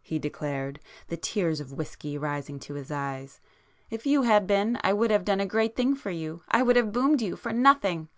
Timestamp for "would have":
4.94-5.26, 6.62-6.92